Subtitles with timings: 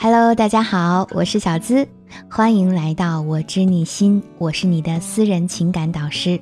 [0.00, 1.88] Hello，大家好，我是小资，
[2.30, 6.40] 欢迎来到我知你心，我是你的私人情感导师。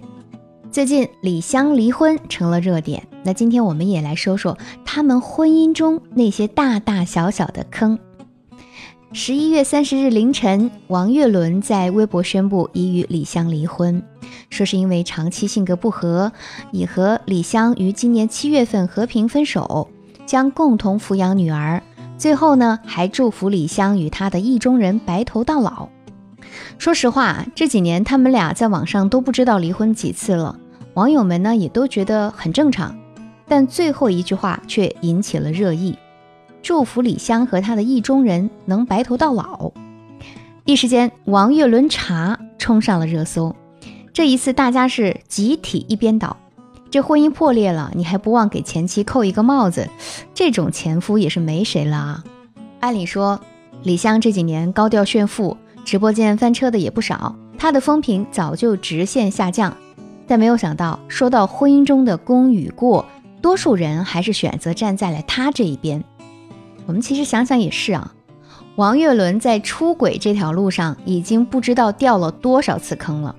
[0.71, 7.99] 最近李湘离婚成了热点，那今天我们也来说说他们婚姻中那些大大小小的坑。
[9.15, 14.03] 十一月三十日凌晨，王岳伦在微博宣布已与李湘离婚，
[14.51, 16.31] 说是因为长期性格不合，
[16.73, 19.89] 已和李湘于今年七月份和平分手，
[20.27, 21.83] 将共同抚养女儿。
[22.19, 25.89] 最后呢，还祝福李湘与他的意中人白头到老。
[26.79, 30.59] 说实话，这几年他们俩在网上都不知道离婚几次了，
[30.95, 32.97] 网友们呢也都觉得很正常。
[33.47, 35.97] 但最后一句话却引起了热议，
[36.63, 39.73] 祝福李湘和他的意中人能白头到老。
[40.65, 43.55] 一时间，王岳伦茶冲上了热搜。
[44.13, 46.37] 这一次，大家是集体一边倒。
[46.97, 49.87] 这婚姻破裂了，你还不忘给前妻扣一个帽子？
[50.33, 52.25] 这种前夫也是没谁了啊！
[52.81, 53.39] 按理说，
[53.83, 59.77] 李湘这几年高调炫富，直播间翻车的也不少，她的风评早就直线下降。
[60.27, 63.05] 但没有想到，说到婚姻中的功与过，
[63.43, 66.03] 多数人还是选择站在了他这一边。
[66.87, 68.15] 我们其实想想也是啊，
[68.77, 73.37] 王岳伦在出轨这条路上已经不知道掉了多少次坑了。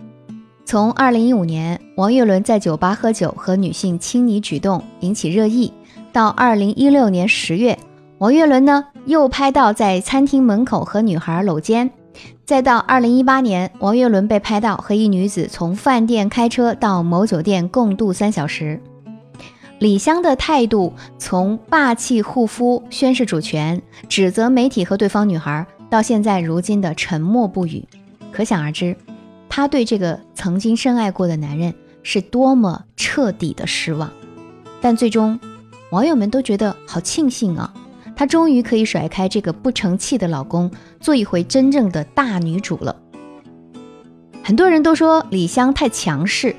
[0.68, 5.72] 从二零一五年，王岳伦在酒吧喝酒和女性亲昵举动引起热议，
[6.12, 7.80] 到二零一六年十月，
[8.18, 11.90] 王岳伦呢又拍到在餐厅门口和女孩搂肩，
[12.44, 18.78] 再到二零一八年，王岳伦被拍到和一女子从饭店开车到某酒店共度三小时。
[19.80, 27.88] 李湘的态度从霸气护肤、宣示主权、指责媒体和对方女孩，到现在如今的沉默不语，
[28.34, 28.94] 可想而知。
[29.58, 34.14] 她对这个曾经深爱过的男人是多么彻底的失望，
[34.80, 35.40] 但最终，
[35.90, 37.74] 网友们都觉得好庆幸啊，
[38.16, 40.70] 她终于可以甩开这个不成器的老公，
[41.00, 42.96] 做一回真正的大女主了。
[44.44, 46.56] 很多人都说李湘太强势，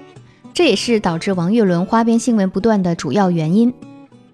[0.52, 3.72] 这也是导致王岳伦花边新闻不断的主要原因。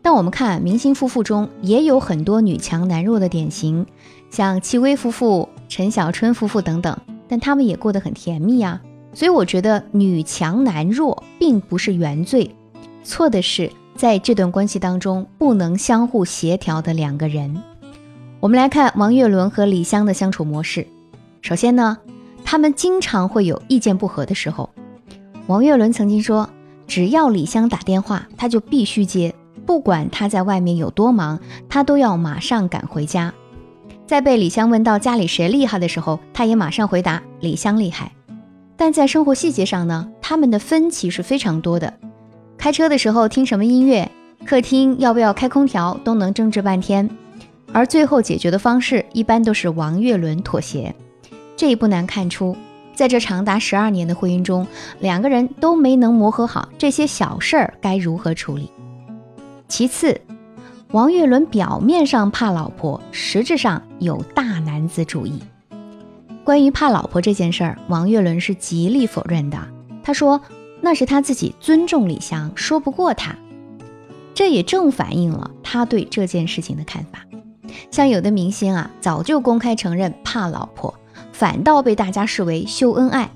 [0.00, 3.84] 但我们看明星夫妇中也有很多女强男弱的典型，
[4.30, 6.98] 像戚薇夫妇、陈小春夫妇等等。
[7.28, 8.80] 但他们也过得很甜蜜啊，
[9.12, 12.54] 所以我觉得女强男弱并不是原罪，
[13.02, 17.62] 错的是在这段关系当中不能相互协调的两个人。
[18.40, 20.86] 我们来看王岳伦和李湘的相处模式。
[21.40, 21.98] 首先呢，
[22.44, 24.68] 他们经常会有意见不合的时候。
[25.46, 26.48] 王岳伦曾经说，
[26.86, 33.32] 只要李湘打电话，他就必须接，不管他在外面有多忙，他都要马上赶回家。
[34.06, 38.12] 在被李湘问到家里谁厉害的时候，他也马上回答李湘厉害。
[38.76, 41.92] 但在生活细节上呢，他们的分歧是非常多的。
[42.58, 44.10] 开车的时候听什么音乐，
[44.44, 47.08] 客厅要不要开空调，都能争执半天。
[47.72, 50.94] 而最后解决的方式，一般都是王岳伦妥协。
[51.56, 52.56] 这也不难看出，
[52.94, 54.66] 在这长达十二年的婚姻中，
[55.00, 58.70] 两个人都没能磨合好这些小事儿该如何处理。
[59.66, 60.20] 其次。
[60.94, 65.42] 王岳伦表面上怕老婆，实质上有大男子主义。
[66.44, 69.58] 关于怕老婆这件事儿，王岳伦是极力否认的。
[70.04, 70.40] 他说
[70.80, 73.34] 那是他自己尊重李湘，说不过他。
[74.34, 77.26] 这也正反映了他对这件事情的看法。
[77.90, 80.94] 像有的明星啊，早就公开承认怕老婆，
[81.32, 83.28] 反倒被大家视为秀恩爱。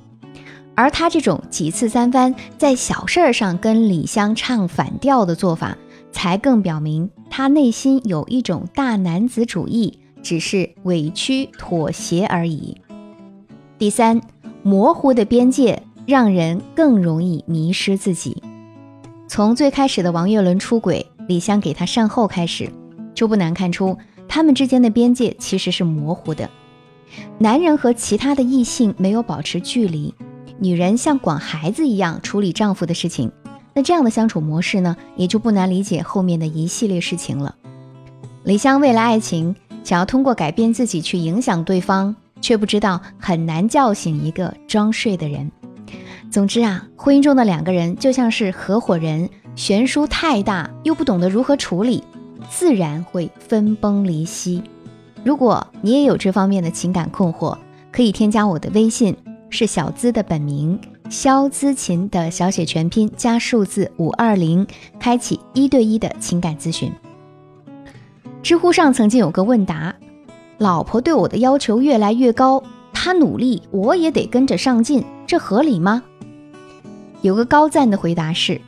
[0.76, 5.76] 而他这种几次三番在小事儿上跟李湘唱反调的做法。
[6.10, 7.08] 才更表明
[7.38, 12.76] 他内心有一种大男子主义，只是委屈妥协而已。
[13.78, 14.21] 第三，
[14.65, 18.43] 模糊的边界让人更容易迷失自己。
[19.28, 22.69] 从最开始的王岳伦出轨，李湘给他善后开始，
[23.15, 26.50] 就不难看出他们之间的边界其实是模糊的。
[27.38, 30.12] 男人和其他的异性没有保持距离，
[30.59, 33.31] 女人像管孩子一样处理丈夫的事情。
[33.78, 37.55] 那这样的相处模式呢，也就不难理解后面的一系列事情了。
[38.43, 45.49] 李湘为了爱情，想要通过改变自己去影响对方，却不知道很难叫醒一个装睡的人。
[46.29, 52.02] 总之啊，婚姻中的两个人就像是合伙人，悬殊太大，又不懂得如何处理，
[52.50, 54.61] 自然会分崩离析。
[55.23, 57.56] 如果你也有这方面的情感困惑，
[57.93, 59.17] 可以添加我的微信，
[59.50, 60.76] 是小资的本名。
[61.10, 64.66] 肖姿琴的小写全拼加数字五二零，
[65.00, 66.93] 开启一对一的情感咨询。
[68.43, 69.94] 知乎上曾经有个问答：
[70.58, 72.62] 老婆对我的要求越来越高，
[72.93, 76.02] 她努力，我也得跟着上进，这合理吗？
[77.22, 78.61] 有个高赞的回答是：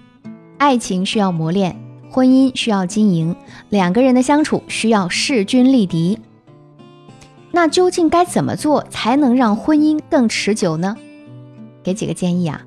[0.56, 1.76] 爱情需要磨练，
[2.10, 3.36] 婚姻需要经营，
[3.68, 6.18] 两个人的相处需要势均力敌。
[7.52, 10.96] 那究竟该怎么做才能让婚姻更持久呢？
[11.82, 12.60] 给几个建议啊。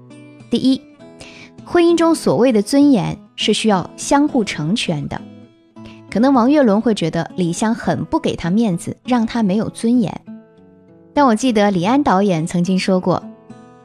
[0.50, 0.82] 第一，
[1.66, 5.20] 婚姻中所谓的尊严是需要相互成全的。
[6.10, 10.22] 可能王岳伦会觉得李湘很不给他面子，让他没有尊严。
[11.14, 13.24] 但我记得李安导演曾经说过，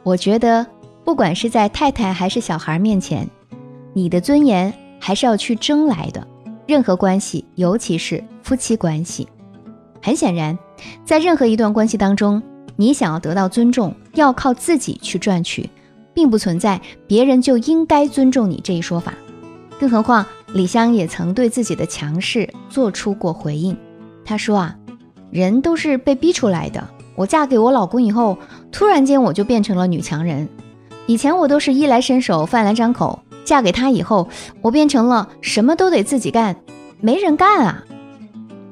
[0.03, 0.67] 我觉得
[1.05, 3.27] 不管是在太太还是小孩面前，
[3.95, 6.27] 你的尊严还是要去争来的。
[6.67, 9.27] 任何关系，尤其是夫妻关系，
[10.03, 10.59] 很显然，
[11.07, 12.43] 在任何一段关系当中，
[12.81, 15.69] 你想要得到尊重，要靠自己去赚取，
[16.15, 19.15] 并不存在别人就应该尊重你这一说法。
[19.81, 23.77] 更何况，李湘也曾对自己的强势做出过回应。
[24.25, 24.77] 她说啊，
[25.33, 26.89] 人都是被逼出来的。
[27.17, 28.39] 我嫁给我老公以后，
[28.71, 30.49] 突然间我就变成了女强人。
[31.07, 33.19] 以前我都是衣来伸手，饭来张口。
[33.45, 34.29] 嫁给他以后，
[34.61, 36.55] 我变成了什么都得自己干，
[37.01, 37.83] 没人干啊，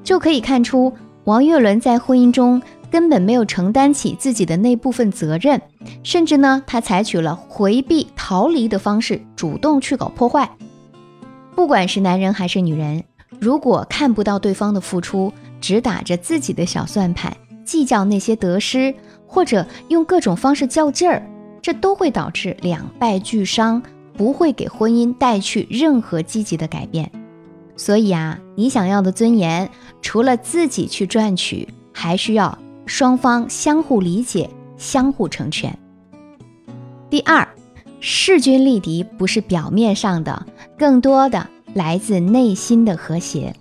[0.04, 0.92] 就可以看出
[1.24, 5.60] 王岳伦在婚姻中根本没有承担起自己的那部分责任，
[6.02, 10.50] 甚至呢，他采取了回避、逃离的方式，主动去搞破坏。
[11.54, 13.04] 不管是男人还是女人，
[13.40, 18.94] 如果看不到对方的付出，只打着自己的小算盘，计较那些得失，
[19.26, 21.22] 或者用各种方式较劲儿，
[21.62, 23.82] 这都会导致两败俱伤。
[24.16, 27.12] 不会给婚姻带去任何积极的改变，
[27.76, 29.68] 所以啊，你想要的尊严，
[30.00, 32.56] 除了自己去赚取，还需要
[32.86, 34.48] 双方相互理解、
[34.78, 35.76] 相互成全。
[37.10, 37.46] 第二，
[38.00, 40.46] 势均力敌不是表面上的，
[40.78, 43.54] 更多的来自内心的和谐。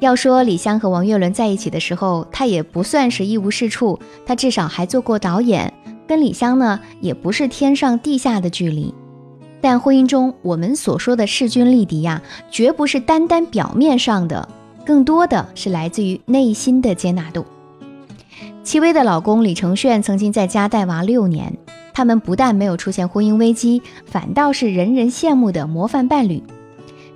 [0.00, 5.72] 要说李湘和王岳伦在一起的时候，他也不算是一无是处，他至少还做过导演，
[6.06, 8.94] 跟李湘呢也不是天上地下的距离。
[9.60, 14.48] 但婚姻中，我们所说的势均力敌呀，绝不是单单表面上的，
[14.86, 17.44] 更多的是来自于内心的接纳度。
[18.68, 21.56] 戚薇的老公李承铉曾经在家带娃六年，
[21.94, 26.42] 他们不但没有出现婚姻危机，反倒是人人羡慕的模范伴侣。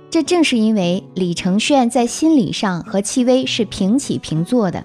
[0.09, 4.83] 这正是因为李承铉在心理上和戚薇是平起平坐的，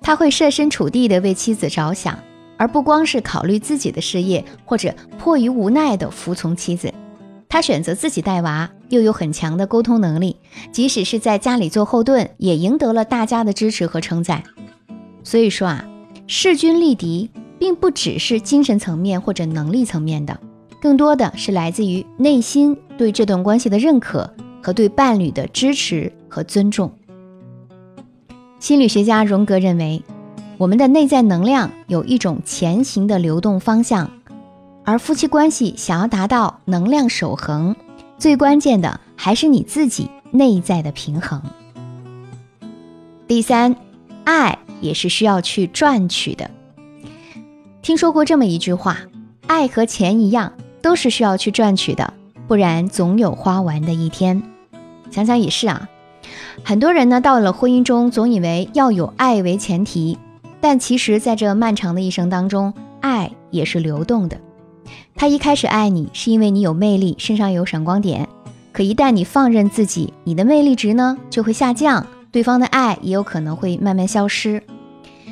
[0.00, 2.18] 他会设身处地的为妻子着想。
[2.56, 6.92] 而不光是考虑自己的事业，或者迫于无奈的服从妻子，
[7.48, 10.34] 他选择自己带娃，又有很强的沟通能力，
[10.72, 14.42] 即使是在家里做后盾，也赢得了大家的支持和称赞。
[15.24, 15.84] 所以说啊，
[16.26, 20.38] 势均力敌并不只是精神层面或者能力层面的，
[20.80, 24.32] 更多的是来自于内心对这段关系的认可
[24.62, 26.92] 和对伴侣的支持和尊重。
[28.58, 30.02] 心理学家荣格认为。
[30.58, 34.08] 我们的内在能量有一种前行的流动方向，
[34.84, 37.74] 而夫妻关系想要达到能量守恒，
[38.16, 41.42] 最关键的还是你自己内在的平衡。
[43.26, 43.74] 第三，
[44.22, 46.50] 爱也是需要去赚取的。
[47.80, 48.98] 听说过这么一句话：
[49.46, 50.52] 爱和钱一样，
[50.82, 52.12] 都是需要去赚取的，
[52.46, 54.42] 不然总有花完的一天。
[55.10, 55.88] 想想也是啊，
[56.62, 60.18] 很多人呢到了婚姻中，总以为要有爱为前提。
[60.60, 64.38] 但其实，在这漫长的一生当中，爱也是流动的。
[65.16, 68.28] 他一开始爱你，是因为你有魅力，身上有闪光点。
[68.70, 74.60] 可一旦你放任自己，你的魅力值呢就会下降，对方的爱也有可能会慢慢消失。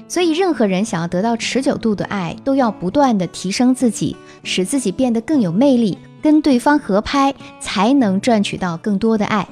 [0.07, 9.49] 所以，任何人想要得到持久度的爱，都要不断的提升自己，使自己变得更有魅力，跟对方合拍，才能赚取到更多的爱。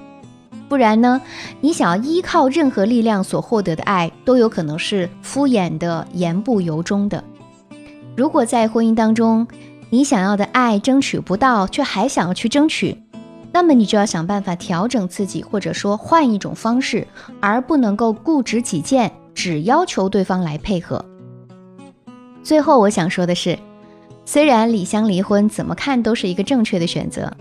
[0.69, 1.23] 不然呢？
[1.61, 7.25] 你想要依靠任何力量所获得的爱，都有可能是敷衍的、言不由衷的。
[8.17, 9.47] 如果在婚姻当中，
[9.91, 13.01] 你想要的爱争取不到，却还想要去争取，
[13.53, 17.07] 那么你就要想办法调整自己，或者说换一种方式，
[17.41, 21.05] 而不能够固执己见，只要求对方来配合。
[22.43, 23.59] 最后，我想说的是，
[24.25, 27.33] 虽然李湘离婚怎么看都是一个正确的选择。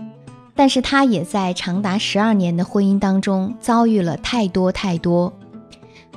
[0.54, 5.32] 但是她也在长达十二年的婚姻当中遭遇了太多太多，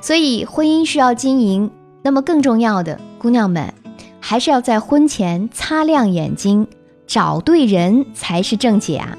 [0.00, 1.70] 所以婚姻需要经营。
[2.02, 3.72] 那么更重要的，姑娘们
[4.18, 6.66] 还是要在婚前擦亮眼睛，
[7.06, 9.16] 找对人才是正解啊！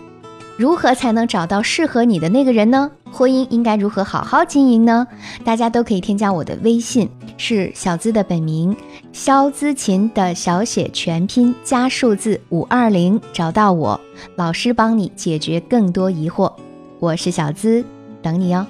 [0.56, 2.92] 如何才能找到适合你的那个人呢？
[3.12, 5.08] 婚姻应该如何好好经营呢？
[5.44, 8.76] 大家都可以添加我的微信，是小资的本名
[9.12, 14.00] 肖资琴的小写全拼加数字五二零，找到我，
[14.36, 16.52] 老师帮你解决更多疑惑。
[17.00, 17.84] 我是小资，
[18.22, 18.66] 等你哦。